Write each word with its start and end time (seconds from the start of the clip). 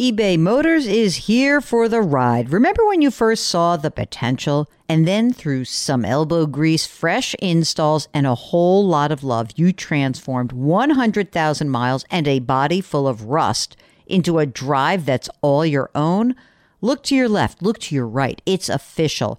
eBay 0.00 0.38
Motors 0.38 0.86
is 0.86 1.26
here 1.26 1.60
for 1.60 1.86
the 1.86 2.00
ride. 2.00 2.48
Remember 2.48 2.86
when 2.86 3.02
you 3.02 3.10
first 3.10 3.44
saw 3.44 3.76
the 3.76 3.90
potential? 3.90 4.66
And 4.88 5.06
then 5.06 5.30
through 5.30 5.66
some 5.66 6.06
elbow 6.06 6.46
grease, 6.46 6.86
fresh 6.86 7.34
installs, 7.34 8.08
and 8.14 8.26
a 8.26 8.34
whole 8.34 8.86
lot 8.86 9.12
of 9.12 9.22
love, 9.22 9.50
you 9.56 9.74
transformed 9.74 10.52
100,000 10.52 11.68
miles 11.68 12.06
and 12.10 12.26
a 12.26 12.38
body 12.38 12.80
full 12.80 13.06
of 13.06 13.24
rust 13.24 13.76
into 14.06 14.38
a 14.38 14.46
drive 14.46 15.04
that's 15.04 15.28
all 15.42 15.66
your 15.66 15.90
own? 15.94 16.34
Look 16.80 17.02
to 17.02 17.14
your 17.14 17.28
left, 17.28 17.60
look 17.60 17.78
to 17.80 17.94
your 17.94 18.08
right. 18.08 18.40
It's 18.46 18.70
official. 18.70 19.38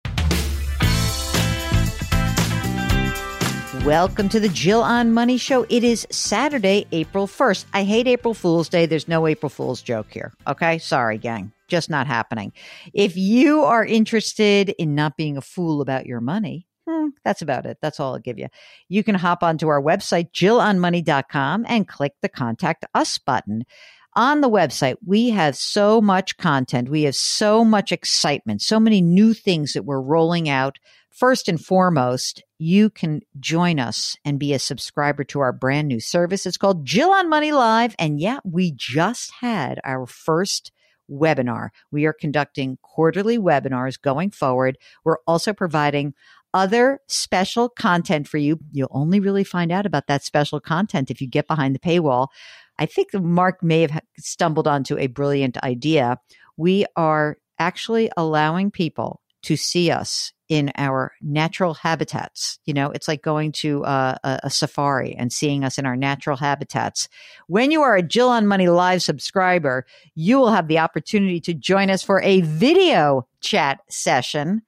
Welcome 3.85 4.29
to 4.29 4.39
the 4.39 4.47
Jill 4.47 4.83
on 4.83 5.11
Money 5.11 5.37
Show. 5.37 5.65
It 5.67 5.83
is 5.83 6.05
Saturday, 6.11 6.85
April 6.91 7.25
1st. 7.25 7.65
I 7.73 7.83
hate 7.83 8.07
April 8.07 8.35
Fool's 8.35 8.69
Day. 8.69 8.85
There's 8.85 9.07
no 9.07 9.25
April 9.25 9.49
Fool's 9.49 9.81
joke 9.81 10.05
here. 10.11 10.33
Okay. 10.45 10.77
Sorry, 10.77 11.17
gang. 11.17 11.51
Just 11.67 11.89
not 11.89 12.05
happening. 12.05 12.53
If 12.93 13.17
you 13.17 13.63
are 13.63 13.83
interested 13.83 14.69
in 14.69 14.93
not 14.93 15.17
being 15.17 15.35
a 15.35 15.41
fool 15.41 15.81
about 15.81 16.05
your 16.05 16.21
money, 16.21 16.67
hmm, 16.87 17.07
that's 17.25 17.41
about 17.41 17.65
it. 17.65 17.79
That's 17.81 17.99
all 17.99 18.13
I'll 18.13 18.19
give 18.19 18.37
you. 18.37 18.49
You 18.87 19.03
can 19.03 19.15
hop 19.15 19.41
onto 19.41 19.67
our 19.67 19.81
website, 19.81 20.31
jillonmoney.com, 20.31 21.65
and 21.67 21.87
click 21.87 22.13
the 22.21 22.29
contact 22.29 22.85
us 22.93 23.17
button 23.17 23.65
on 24.15 24.41
the 24.41 24.49
website, 24.49 24.95
we 25.05 25.29
have 25.29 25.55
so 25.55 26.01
much 26.01 26.37
content. 26.37 26.89
We 26.89 27.03
have 27.03 27.15
so 27.15 27.63
much 27.63 27.91
excitement, 27.91 28.61
so 28.61 28.79
many 28.79 29.01
new 29.01 29.33
things 29.33 29.73
that 29.73 29.85
we're 29.85 30.01
rolling 30.01 30.49
out. 30.49 30.77
First 31.09 31.47
and 31.47 31.63
foremost, 31.63 32.43
you 32.57 32.89
can 32.89 33.21
join 33.39 33.79
us 33.79 34.15
and 34.23 34.39
be 34.39 34.53
a 34.53 34.59
subscriber 34.59 35.23
to 35.25 35.39
our 35.39 35.53
brand 35.53 35.87
new 35.87 35.99
service. 35.99 36.45
It's 36.45 36.57
called 36.57 36.85
Jill 36.85 37.11
on 37.11 37.29
Money 37.29 37.51
Live. 37.51 37.95
And 37.99 38.19
yeah, 38.19 38.39
we 38.43 38.71
just 38.75 39.31
had 39.39 39.79
our 39.83 40.05
first 40.05 40.71
webinar. 41.09 41.69
We 41.91 42.05
are 42.05 42.13
conducting 42.13 42.77
quarterly 42.81 43.37
webinars 43.37 44.01
going 44.01 44.31
forward. 44.31 44.77
We're 45.03 45.19
also 45.27 45.53
providing 45.53 46.13
other 46.53 46.99
special 47.07 47.69
content 47.69 48.27
for 48.27 48.37
you. 48.37 48.59
You'll 48.71 48.89
only 48.91 49.19
really 49.19 49.43
find 49.43 49.71
out 49.71 49.85
about 49.85 50.07
that 50.07 50.23
special 50.23 50.59
content 50.59 51.09
if 51.09 51.21
you 51.21 51.27
get 51.27 51.47
behind 51.47 51.75
the 51.75 51.79
paywall. 51.79 52.27
I 52.81 52.87
think 52.87 53.13
Mark 53.13 53.61
may 53.61 53.81
have 53.81 54.01
stumbled 54.17 54.67
onto 54.67 54.97
a 54.97 55.05
brilliant 55.05 55.55
idea. 55.59 56.17
We 56.57 56.87
are 56.95 57.37
actually 57.59 58.09
allowing 58.17 58.71
people 58.71 59.21
to 59.43 59.55
see 59.55 59.91
us 59.91 60.33
in 60.49 60.71
our 60.77 61.11
natural 61.21 61.75
habitats. 61.75 62.57
You 62.65 62.73
know, 62.73 62.89
it's 62.89 63.07
like 63.07 63.21
going 63.21 63.51
to 63.51 63.85
uh, 63.85 64.15
a, 64.23 64.39
a, 64.45 64.49
safari 64.49 65.15
and 65.15 65.31
seeing 65.31 65.63
us 65.63 65.77
in 65.77 65.85
our 65.85 65.95
natural 65.95 66.37
habitats. 66.37 67.07
When 67.45 67.69
you 67.69 67.83
are 67.83 67.95
a 67.95 68.01
Jill 68.01 68.29
on 68.29 68.47
Money 68.47 68.67
Live 68.67 69.03
subscriber, 69.03 69.85
you 70.15 70.39
will 70.39 70.51
have 70.51 70.67
the 70.67 70.79
opportunity 70.79 71.39
to 71.41 71.53
join 71.53 71.91
us 71.91 72.01
for 72.01 72.19
a 72.23 72.41
video 72.41 73.27
chat 73.41 73.81
session 73.91 74.63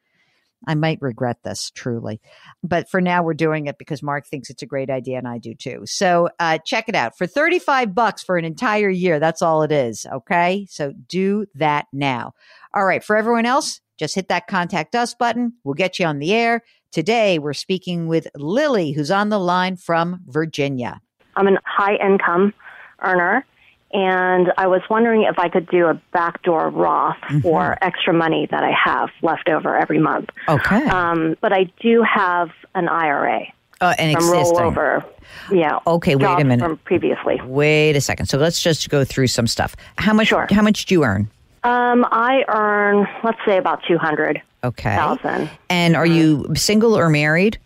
I 0.67 0.75
might 0.75 1.01
regret 1.01 1.37
this 1.43 1.71
truly. 1.71 2.21
But 2.63 2.89
for 2.89 3.01
now, 3.01 3.23
we're 3.23 3.33
doing 3.33 3.67
it 3.67 3.77
because 3.77 4.03
Mark 4.03 4.25
thinks 4.25 4.49
it's 4.49 4.61
a 4.61 4.67
great 4.67 4.89
idea 4.89 5.17
and 5.17 5.27
I 5.27 5.37
do 5.37 5.53
too. 5.53 5.83
So 5.85 6.29
uh, 6.39 6.57
check 6.59 6.87
it 6.87 6.95
out 6.95 7.17
for 7.17 7.27
35 7.27 7.93
bucks 7.93 8.23
for 8.23 8.37
an 8.37 8.45
entire 8.45 8.89
year. 8.89 9.19
That's 9.19 9.41
all 9.41 9.63
it 9.63 9.71
is. 9.71 10.05
Okay. 10.11 10.67
So 10.69 10.93
do 11.07 11.45
that 11.55 11.87
now. 11.91 12.33
All 12.73 12.85
right. 12.85 13.03
For 13.03 13.15
everyone 13.15 13.45
else, 13.45 13.81
just 13.97 14.15
hit 14.15 14.29
that 14.29 14.47
contact 14.47 14.95
us 14.95 15.13
button. 15.13 15.53
We'll 15.63 15.75
get 15.75 15.99
you 15.99 16.05
on 16.05 16.19
the 16.19 16.33
air. 16.33 16.63
Today, 16.91 17.39
we're 17.39 17.53
speaking 17.53 18.07
with 18.07 18.27
Lily, 18.35 18.91
who's 18.91 19.11
on 19.11 19.29
the 19.29 19.39
line 19.39 19.77
from 19.77 20.21
Virginia. 20.27 21.01
I'm 21.35 21.47
a 21.47 21.57
high 21.65 21.95
income 21.95 22.53
earner 23.01 23.45
and 23.93 24.51
I 24.57 24.67
was 24.67 24.81
wondering 24.89 25.23
if 25.23 25.37
I 25.37 25.49
could 25.49 25.67
do 25.69 25.85
a 25.85 25.93
backdoor 26.11 26.69
Roth 26.69 27.15
mm-hmm. 27.21 27.39
for 27.39 27.77
extra 27.81 28.11
money 28.13 28.47
that 28.49 28.63
I 28.63 28.71
have 28.71 29.09
left 29.21 29.49
over 29.49 29.77
every 29.77 29.99
month. 29.99 30.29
Okay. 30.49 30.85
Um, 30.87 31.37
but 31.41 31.53
I 31.53 31.71
do 31.79 32.01
have 32.03 32.49
an 32.73 32.89
IRA. 32.89 33.53
Uh, 33.81 33.93
an 33.99 34.13
from 34.13 34.23
existing. 34.23 34.57
rollover. 34.57 35.05
Yeah. 35.51 35.79
Okay. 35.85 36.15
Wait 36.15 36.39
a 36.39 36.43
minute. 36.43 36.63
From 36.63 36.77
previously. 36.77 37.39
Wait 37.43 37.95
a 37.95 38.01
second. 38.01 38.27
So 38.27 38.37
let's 38.37 38.61
just 38.61 38.89
go 38.89 39.03
through 39.03 39.27
some 39.27 39.45
stuff. 39.45 39.75
How 39.97 40.13
much? 40.13 40.27
Sure. 40.27 40.47
How 40.49 40.61
much 40.61 40.85
do 40.85 40.95
you 40.95 41.03
earn? 41.03 41.29
Um, 41.63 42.05
I 42.11 42.45
earn, 42.47 43.07
let's 43.23 43.39
say, 43.45 43.57
about 43.57 43.81
two 43.87 43.97
hundred. 43.97 44.41
Okay. 44.63 44.95
Thousand. 44.95 45.49
And 45.69 45.95
are 45.95 46.05
you 46.05 46.47
single 46.55 46.97
or 46.97 47.09
married? 47.09 47.57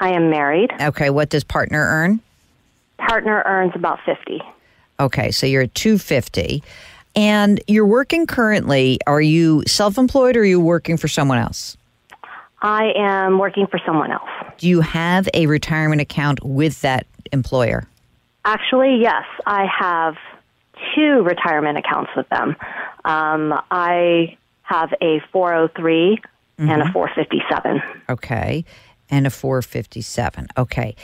I 0.00 0.10
am 0.10 0.28
married. 0.28 0.72
Okay. 0.80 1.10
What 1.10 1.28
does 1.28 1.44
partner 1.44 1.78
earn? 1.78 2.20
Partner 2.98 3.42
earns 3.46 3.72
about 3.76 4.00
fifty. 4.04 4.42
Okay, 5.00 5.30
so 5.30 5.46
you're 5.46 5.62
at 5.62 5.74
250. 5.74 6.62
And 7.16 7.60
you're 7.68 7.86
working 7.86 8.26
currently. 8.26 8.98
Are 9.06 9.20
you 9.20 9.62
self 9.66 9.98
employed 9.98 10.36
or 10.36 10.40
are 10.40 10.44
you 10.44 10.60
working 10.60 10.96
for 10.96 11.08
someone 11.08 11.38
else? 11.38 11.76
I 12.60 12.92
am 12.96 13.38
working 13.38 13.66
for 13.66 13.78
someone 13.84 14.10
else. 14.10 14.28
Do 14.58 14.68
you 14.68 14.80
have 14.80 15.28
a 15.34 15.46
retirement 15.46 16.00
account 16.00 16.42
with 16.44 16.80
that 16.80 17.06
employer? 17.30 17.86
Actually, 18.44 18.98
yes. 19.00 19.24
I 19.46 19.66
have 19.66 20.16
two 20.94 21.22
retirement 21.22 21.78
accounts 21.78 22.10
with 22.16 22.28
them. 22.30 22.56
Um, 23.04 23.60
I 23.70 24.36
have 24.62 24.92
a 25.00 25.20
403 25.30 26.18
mm-hmm. 26.58 26.70
and 26.70 26.82
a 26.82 26.84
mm-hmm. 26.86 26.92
457. 26.92 27.82
Okay. 28.08 28.64
And 29.10 29.26
a 29.26 29.30
457. 29.30 30.48
Okay 30.56 30.96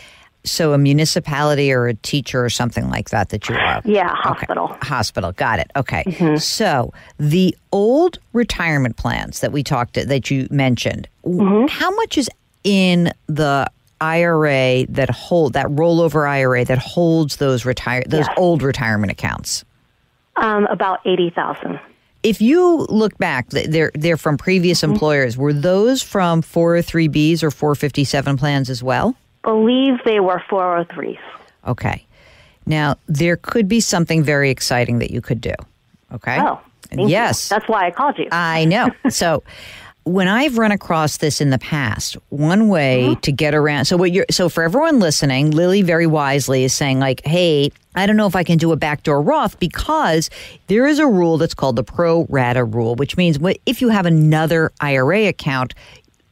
so 0.45 0.73
a 0.73 0.79
municipality 0.79 1.73
or 1.73 1.87
a 1.87 1.95
teacher 1.95 2.45
or 2.45 2.51
something 2.51 2.89
like 2.89 3.11
that 3.11 3.29
that 3.31 3.49
you 3.49 3.55
are 3.55 3.83
yeah 3.85 4.15
hospital 4.15 4.65
okay. 4.65 4.87
hospital 4.87 5.33
got 5.33 5.59
it 5.59 5.71
okay 5.77 6.03
mm-hmm. 6.07 6.37
so 6.37 6.93
the 7.19 7.57
old 7.73 8.19
retirement 8.33 8.97
plans 8.97 9.41
that 9.41 9.53
we 9.53 9.63
talked 9.63 9.95
to, 9.95 10.05
that 10.05 10.31
you 10.31 10.47
mentioned 10.51 11.09
mm-hmm. 11.25 11.67
how 11.69 11.91
much 11.97 12.17
is 12.17 12.29
in 12.65 13.13
the 13.27 13.71
IRA 14.01 14.87
that 14.89 15.11
hold 15.11 15.53
that 15.53 15.67
rollover 15.67 16.29
IRA 16.29 16.65
that 16.65 16.79
holds 16.79 17.37
those 17.37 17.65
retire 17.65 18.03
those 18.07 18.27
yes. 18.27 18.37
old 18.37 18.63
retirement 18.63 19.13
accounts 19.13 19.65
um, 20.37 20.65
about 20.67 21.01
80,000 21.05 21.79
if 22.23 22.43
you 22.43 22.87
look 22.91 23.17
back, 23.19 23.49
they're 23.49 23.91
they're 23.95 24.17
from 24.17 24.37
previous 24.37 24.83
mm-hmm. 24.83 24.93
employers. 24.93 25.37
Were 25.39 25.53
those 25.53 26.03
from 26.03 26.43
403bs 26.43 27.43
or 27.43 27.51
457 27.51 28.37
plans 28.37 28.69
as 28.69 28.83
well? 28.83 29.17
Believe 29.43 29.95
they 30.05 30.21
were 30.21 30.43
403s. 30.51 31.19
Okay. 31.67 32.05
Now, 32.67 32.97
there 33.07 33.37
could 33.37 33.69
be 33.69 33.81
something 33.81 34.23
very 34.23 34.51
exciting 34.51 34.99
that 34.99 35.11
you 35.11 35.21
could 35.21 35.41
do. 35.41 35.55
Okay. 36.13 36.39
Oh, 36.41 36.61
yes. 36.93 37.51
You. 37.51 37.57
That's 37.57 37.69
why 37.69 37.87
I 37.87 37.91
called 37.91 38.19
you. 38.19 38.29
I 38.33 38.65
know. 38.65 38.91
so, 39.09 39.43
when 40.05 40.29
I've 40.29 40.59
run 40.59 40.73
across 40.73 41.19
this 41.19 41.41
in 41.41 41.51
the 41.51 41.59
past, 41.59 42.17
one 42.31 42.69
way 42.69 43.09
mm-hmm. 43.09 43.21
to 43.21 43.33
get 43.33 43.55
around 43.55 43.85
so 43.85 43.97
what 43.97 44.13
you're 44.13 44.27
so 44.31 44.49
for 44.49 44.63
everyone 44.63 44.99
listening, 44.99 45.51
Lily 45.51 45.83
very 45.83 46.07
wisely 46.07 46.65
is 46.65 46.73
saying 46.73 47.01
like, 47.01 47.25
"Hey, 47.25 47.71
I 47.95 48.07
don't 48.07 48.17
know 48.17 48.27
if 48.27 48.37
I 48.37 48.45
can 48.45 48.57
do 48.57 48.73
a 48.73 48.77
backdoor 48.77 49.21
Roth 49.21 49.59
because 49.59 50.31
there 50.69 50.87
is 50.87 50.99
a 50.99 51.07
rule 51.07 51.39
that's 51.39 51.55
called 51.55 51.77
the 51.77 51.83
pro 51.83 52.25
rata 52.29 52.65
rule, 52.65 52.95
which 52.95 53.17
means 53.17 53.39
if 53.67 53.81
you 53.81 53.89
have 53.89 54.07
another 54.07 54.73
IRA 54.81 55.27
account, 55.27 55.75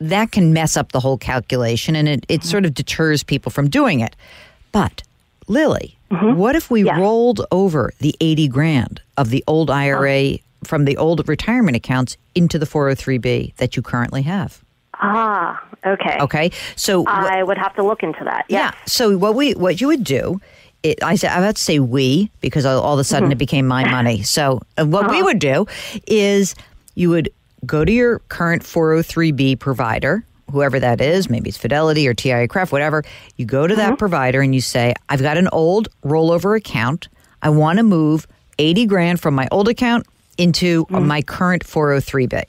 that 0.01 0.33
can 0.33 0.53
mess 0.53 0.77
up 0.77 0.93
the 0.93 1.01
whole 1.01 1.19
calculation 1.19 1.97
and 1.97 2.09
it, 2.09 2.27
it 2.29 2.45
sort 2.45 2.65
of 2.65 2.75
deters 2.75 3.23
people 3.23 3.51
from 3.51 3.69
doing 3.69 4.01
it. 4.01 4.15
But, 4.73 5.03
Lily, 5.47 5.97
mm-hmm. 6.11 6.37
what 6.37 6.57
if 6.57 6.71
we 6.71 6.85
yeah. 6.85 6.99
rolled 6.99 7.45
over 7.51 7.93
the 7.99 8.15
80 8.21 8.49
grand 8.49 9.01
of 9.17 9.31
the 9.31 9.43
old 9.47 9.71
IRA 9.71 10.35
oh. 10.35 10.39
from 10.65 10.85
the 10.85 10.97
old 10.97 11.27
retirement 11.29 11.77
accounts 11.77 12.17
into 12.35 12.59
the 12.59 12.67
403B 12.67 13.57
that 13.57 13.77
you 13.77 13.83
currently 13.83 14.23
have? 14.23 14.63
Ah, 15.01 15.63
okay. 15.87 16.19
Okay. 16.21 16.51
So 16.75 17.05
I 17.07 17.43
would 17.43 17.59
have 17.59 17.75
to 17.77 17.85
look 17.85 18.03
into 18.03 18.25
that. 18.25 18.47
Yes. 18.49 18.75
Yeah. 18.75 18.81
So 18.87 19.17
what 19.17 19.37
we 19.37 19.53
what 19.55 19.81
you 19.81 19.87
would 19.87 20.03
do 20.03 20.41
it, 20.83 21.03
I 21.03 21.17
said 21.17 21.31
I 21.31 21.45
have 21.45 21.55
to 21.55 21.63
say 21.63 21.79
we 21.79 22.31
because 22.41 22.65
all, 22.65 22.81
all 22.81 22.95
of 22.95 22.99
a 22.99 23.05
sudden 23.05 23.27
mm-hmm. 23.27 23.33
it 23.33 23.39
became 23.39 23.67
my 23.67 23.89
money. 23.89 24.23
So 24.23 24.63
uh, 24.77 24.87
what 24.87 25.05
uh-huh. 25.05 25.15
we 25.15 25.23
would 25.23 25.39
do 25.39 25.67
is 26.07 26.55
you 26.95 27.11
would 27.11 27.31
go 27.67 27.85
to 27.85 27.93
your 27.93 28.21
current 28.29 28.63
403b 28.63 29.59
provider, 29.59 30.25
whoever 30.51 30.81
that 30.81 31.01
is, 31.01 31.29
maybe 31.29 31.49
it's 31.49 31.59
Fidelity 31.59 32.09
or 32.09 32.15
TIAA-CREF, 32.15 32.73
whatever. 32.73 33.05
You 33.37 33.47
go 33.47 33.67
to 33.67 33.75
mm-hmm. 33.75 33.91
that 33.91 33.99
provider 33.99 34.41
and 34.41 34.55
you 34.55 34.61
say, 34.61 34.95
I've 35.09 35.23
got 35.23 35.37
an 35.37 35.49
old 35.49 35.89
rollover 36.05 36.57
account. 36.57 37.09
I 37.43 37.51
want 37.51 37.79
to 37.79 37.83
move 37.83 38.27
80 38.59 38.87
grand 38.87 39.21
from 39.21 39.35
my 39.35 39.49
old 39.51 39.69
account 39.69 40.07
into 40.37 40.87
mm-hmm. 40.87 41.07
my 41.07 41.23
current 41.23 41.65
403b. 41.65 42.43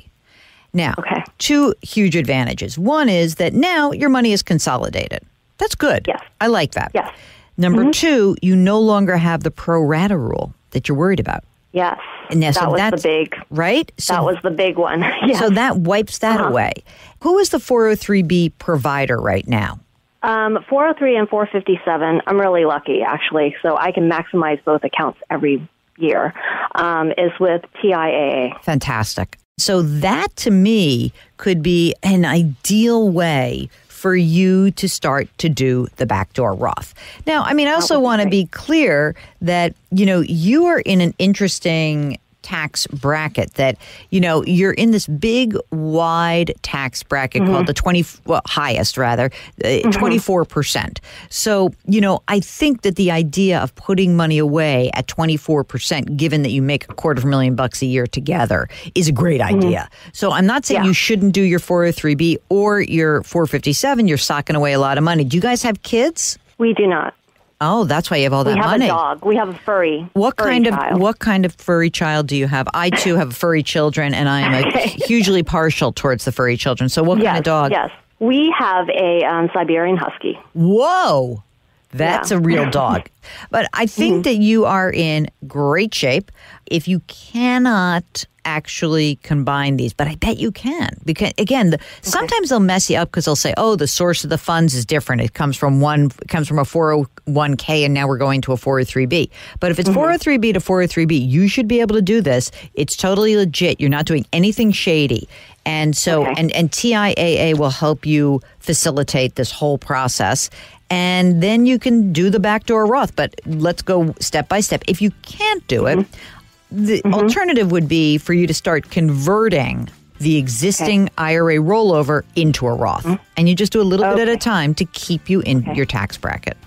Now, 0.72 0.94
okay. 1.00 1.24
two 1.40 1.74
huge 1.82 2.16
advantages. 2.16 2.78
One 2.78 3.10
is 3.10 3.36
that 3.36 3.54
now 3.54 3.92
your 3.92 4.10
money 4.10 4.34
is 4.34 4.44
consolidated. 4.44 5.26
That's 5.58 5.76
good. 5.76 6.06
Yes. 6.08 6.22
I 6.40 6.48
like 6.48 6.74
that. 6.74 6.92
Yes. 6.94 7.12
Number 7.58 7.82
mm-hmm. 7.82 7.92
two, 7.92 8.36
you 8.42 8.56
no 8.56 8.80
longer 8.80 9.18
have 9.18 9.44
the 9.44 9.52
pro 9.52 9.82
rata 9.82 10.18
rule 10.18 10.54
that 10.72 10.88
you're 10.88 10.98
worried 10.98 11.20
about. 11.20 11.44
Yes. 11.72 12.00
And 12.30 12.44
that 12.44 12.56
so 12.56 12.70
was 12.70 12.92
the 12.92 13.00
big 13.02 13.36
right. 13.50 13.92
So, 13.98 14.14
that 14.14 14.24
was 14.24 14.38
the 14.44 14.52
big 14.52 14.78
one. 14.78 15.02
yes. 15.26 15.40
So 15.40 15.50
that 15.50 15.78
wipes 15.78 16.20
that 16.20 16.40
uh-huh. 16.40 16.50
away. 16.50 16.74
Who 17.22 17.38
is 17.40 17.50
the 17.50 17.58
403b 17.58 18.54
provider 18.60 19.18
right 19.18 19.48
now? 19.48 19.80
Um, 20.22 20.64
403 20.70 21.16
and 21.16 21.30
457. 21.30 22.22
I'm 22.28 22.40
really 22.40 22.66
lucky 22.66 23.02
actually, 23.02 23.56
so 23.62 23.78
I 23.78 23.92
can 23.92 24.10
maximize 24.10 24.64
both 24.64 24.84
accounts 24.84 25.20
every 25.30 25.68
year. 25.98 26.34
Um, 26.76 27.12
is 27.18 27.32
with 27.40 27.64
TIAA. 27.84 28.62
Fantastic. 28.62 29.38
So 29.58 29.82
that 29.82 30.34
to 30.38 30.52
me 30.52 31.12
could 31.38 31.62
be 31.62 31.94
an 32.04 32.24
ideal 32.24 33.10
way 33.10 33.70
for 34.00 34.16
you 34.16 34.72
to 34.72 34.88
start 34.88 35.28
to 35.40 35.50
do 35.50 35.86
the 35.98 36.06
backdoor 36.06 36.54
Roth. 36.54 36.94
Now, 37.28 37.44
I 37.44 37.54
mean, 37.54 37.68
I 37.68 37.74
also 37.74 38.00
want 38.00 38.22
to 38.22 38.30
be 38.30 38.46
clear 38.46 39.14
that, 39.42 39.76
you 39.92 40.06
know, 40.06 40.22
you 40.22 40.68
are 40.68 40.80
in 40.80 41.02
an 41.02 41.14
interesting 41.20 42.18
tax 42.50 42.88
bracket 42.88 43.54
that 43.54 43.78
you 44.10 44.20
know 44.20 44.44
you're 44.46 44.74
in 44.74 44.90
this 44.90 45.06
big 45.06 45.56
wide 45.70 46.52
tax 46.64 47.04
bracket 47.04 47.44
mm-hmm. 47.44 47.52
called 47.52 47.68
the 47.68 47.76
20 47.76 48.04
well, 48.26 48.42
highest 48.48 48.98
rather 48.98 49.26
uh, 49.64 49.68
mm-hmm. 49.68 50.04
24% 50.04 50.98
so 51.30 51.72
you 51.86 52.02
know 52.02 52.24
i 52.28 52.40
think 52.40 52.82
that 52.82 52.96
the 52.96 53.12
idea 53.12 53.60
of 53.60 53.76
putting 53.76 54.18
money 54.18 54.40
away 54.40 54.90
at 54.96 55.06
24% 55.06 56.18
given 56.18 56.42
that 56.42 56.50
you 56.50 56.64
make 56.64 56.90
a 56.90 56.96
quarter 56.96 57.20
of 57.20 57.26
a 57.26 57.28
million 57.28 57.54
bucks 57.54 57.84
a 57.84 57.86
year 57.86 58.08
together 58.08 58.68
is 58.96 59.08
a 59.08 59.12
great 59.12 59.42
mm-hmm. 59.42 59.58
idea 59.58 59.88
so 60.12 60.32
i'm 60.32 60.48
not 60.48 60.66
saying 60.66 60.82
yeah. 60.82 60.88
you 60.88 60.94
shouldn't 60.94 61.34
do 61.34 61.44
your 61.44 61.60
403b 61.60 62.38
or 62.50 62.82
your 62.82 63.22
457 63.22 64.08
you're 64.08 64.18
socking 64.18 64.56
away 64.56 64.74
a 64.74 64.80
lot 64.80 64.98
of 64.98 65.04
money 65.04 65.24
do 65.24 65.38
you 65.38 65.42
guys 65.42 65.62
have 65.62 65.84
kids 65.84 66.40
we 66.58 66.74
do 66.74 66.88
not 66.88 67.14
Oh, 67.62 67.84
that's 67.84 68.10
why 68.10 68.18
you 68.18 68.24
have 68.24 68.34
all 68.34 68.46
that 68.46 68.58
money. 68.58 68.62
we 68.62 68.62
have 68.62 68.72
money. 68.72 68.86
a 68.86 68.88
dog. 68.88 69.26
We 69.26 69.36
have 69.36 69.50
a 69.50 69.54
furry. 69.54 70.10
What 70.14 70.38
furry 70.38 70.52
kind 70.52 70.66
child. 70.68 70.94
of 70.94 71.02
what 71.02 71.20
kind 71.20 71.46
of 71.46 71.54
furry 71.56 71.90
child 71.90 72.28
do 72.28 72.38
you 72.38 72.48
have? 72.48 72.68
I 72.74 72.90
too 72.90 73.16
have 73.16 73.36
furry 73.36 73.64
children, 73.64 74.14
and 74.14 74.30
I 74.30 74.42
am 74.42 74.54
a 74.54 74.80
hugely 74.88 75.44
partial 75.44 75.92
towards 75.92 76.26
the 76.26 76.32
furry 76.32 76.56
children. 76.56 76.90
So, 76.90 77.04
what 77.04 77.18
yes, 77.18 77.28
kind 77.28 77.38
of 77.40 77.44
dog? 77.44 77.72
Yes, 77.72 77.92
we 78.20 78.54
have 78.58 78.88
a 78.90 79.24
um, 79.26 79.50
Siberian 79.54 79.98
Husky. 79.98 80.40
Whoa, 80.54 81.44
that's 81.92 82.32
yeah. 82.32 82.38
a 82.38 82.40
real 82.40 82.70
dog. 82.70 83.10
but 83.52 83.68
I 83.74 83.86
think 83.86 84.16
mm-hmm. 84.16 84.22
that 84.24 84.36
you 84.36 84.66
are 84.66 84.92
in 84.92 85.28
great 85.48 85.94
shape. 85.94 86.32
If 86.66 86.88
you 86.88 87.02
cannot 87.08 88.26
actually 88.46 89.18
combine 89.18 89.78
these, 89.78 89.94
but 89.94 90.08
I 90.08 90.16
bet 90.16 90.38
you 90.38 90.52
can 90.52 90.90
because 91.06 91.34
again, 91.38 91.72
the, 91.72 91.78
okay. 91.78 91.86
sometimes 92.02 92.50
they'll 92.50 92.60
mess 92.60 92.90
you 92.90 92.98
up 92.98 93.10
because 93.10 93.26
they'll 93.26 93.36
say, 93.36 93.54
"Oh, 93.58 93.76
the 93.76 93.88
source 93.88 94.24
of 94.24 94.30
the 94.30 94.38
funds 94.38 94.74
is 94.74 94.86
different. 94.86 95.22
It 95.22 95.34
comes 95.34 95.58
from 95.58 95.82
one, 95.82 96.12
it 96.22 96.28
comes 96.30 96.48
from 96.48 96.60
a 96.60 96.64
401k, 96.64 97.86
and 97.86 97.94
now 97.94 98.08
we're 98.08 98.18
going 98.18 98.42
to 98.42 98.54
a 98.54 98.56
403b." 98.56 99.30
But 99.60 99.72
if 99.72 99.80
it's 99.80 99.90
mm-hmm. 99.90 100.00
403b 100.00 100.54
to 100.54 100.60
403b, 100.60 101.28
you 101.28 101.48
should 101.48 101.68
be 101.68 101.82
able 101.82 101.96
to 101.96 102.02
do 102.02 102.22
this. 102.22 102.52
It's 102.74 102.96
totally 102.96 103.36
legit. 103.36 103.80
You're 103.80 103.90
not 103.90 104.06
doing 104.06 104.26
anything 104.34 104.72
shady. 104.72 105.28
And 105.70 105.96
so, 105.96 106.24
okay. 106.24 106.34
and, 106.38 106.52
and 106.52 106.72
TIAA 106.72 107.58
will 107.58 107.70
help 107.70 108.06
you 108.06 108.42
facilitate 108.60 109.36
this 109.36 109.52
whole 109.52 109.78
process. 109.78 110.50
And 110.90 111.44
then 111.44 111.66
you 111.66 111.78
can 111.78 112.12
do 112.12 112.30
the 112.30 112.40
backdoor 112.40 112.86
Roth. 112.88 113.16
But 113.16 113.40
let's 113.46 113.84
go 113.84 114.14
step 114.20 114.50
by 114.50 114.62
step. 114.62 114.84
If 114.88 115.02
you 115.02 115.12
can't 115.22 115.66
do 115.68 115.86
it, 115.86 116.00
mm-hmm 116.00 116.36
the 116.72 117.02
mm-hmm. 117.02 117.14
alternative 117.14 117.72
would 117.72 117.88
be 117.88 118.18
for 118.18 118.34
you 118.34 118.48
to 118.48 118.54
start 118.54 118.90
converting 118.90 119.90
the 120.20 120.38
existing 120.38 121.06
okay. 121.06 121.14
IRA 121.18 121.56
rollover 121.56 122.24
into 122.36 122.68
a 122.68 122.74
Roth. 122.74 123.06
Mm-hmm. 123.06 123.24
And 123.38 123.50
you 123.50 123.56
just 123.56 123.72
do 123.72 123.82
a 123.82 123.84
little 123.84 124.06
okay. 124.06 124.16
bit 124.16 124.28
at 124.28 124.36
a 124.36 124.38
time 124.38 124.76
to 124.76 124.86
keep 124.86 125.30
you 125.30 125.42
in 125.42 125.64
your 125.76 125.86
tax 125.86 126.18
bracket. 126.18 126.58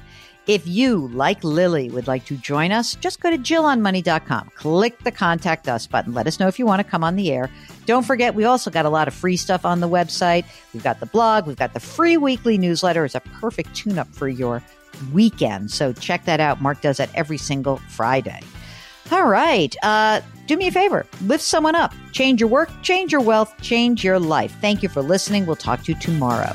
If 0.47 0.67
you, 0.67 1.09
like 1.09 1.45
Lily, 1.45 1.89
would 1.91 2.09
like 2.09 2.25
to 2.27 2.37
join 2.37 2.73
us, 2.73 2.97
just 2.97 3.21
go 3.21 3.31
to 3.31 3.39
JillOnMoney.com. 3.39 4.51
Click 4.57 4.99
the 5.05 5.13
contact 5.13 5.69
us 5.69 5.87
button. 5.87 6.15
Let 6.15 6.27
us 6.27 6.41
know 6.41 6.49
if 6.49 6.59
you 6.59 6.67
want 6.67 6.81
to 6.81 6.85
come 6.85 7.05
on 7.05 7.15
the 7.15 7.31
air. 7.31 7.49
Don't 7.87 8.05
forget, 8.05 8.35
we 8.35 8.45
also 8.45 8.71
got 8.71 8.85
a 8.85 8.91
lot 8.91 9.07
of 9.07 9.15
free 9.15 9.37
stuff 9.37 9.65
on 9.65 9.79
the 9.81 9.89
website. 9.89 10.45
We've 10.75 10.83
got 10.83 10.99
the 10.99 11.07
blog, 11.07 11.47
we've 11.47 11.57
got 11.57 11.75
the 11.75 11.81
free 11.81 12.17
weekly 12.17 12.59
newsletter. 12.59 13.05
It's 13.05 13.15
a 13.15 13.21
perfect 13.21 13.75
tune 13.77 13.99
up 13.99 14.09
for 14.09 14.29
your 14.29 14.63
weekend. 15.13 15.71
So 15.71 15.93
check 15.93 16.25
that 16.25 16.41
out. 16.41 16.61
Mark 16.61 16.81
does 16.81 16.97
that 16.97 17.11
every 17.15 17.39
single 17.39 17.77
Friday. 17.89 18.41
All 19.13 19.27
right. 19.27 19.75
Uh, 19.83 20.21
do 20.47 20.57
me 20.57 20.67
a 20.67 20.73
favor 20.73 21.07
lift 21.23 21.45
someone 21.45 21.75
up. 21.75 21.95
Change 22.13 22.41
your 22.41 22.49
work, 22.49 22.69
change 22.83 23.13
your 23.13 23.21
wealth, 23.21 23.55
change 23.63 24.03
your 24.03 24.19
life. 24.19 24.57
Thank 24.61 24.83
you 24.83 24.89
for 24.89 25.03
listening. 25.03 25.47
We'll 25.47 25.57
talk 25.57 25.85
to 25.85 25.93
you 25.93 25.99
tomorrow. 25.99 26.55